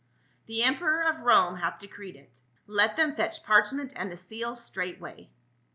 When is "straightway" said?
4.65-5.29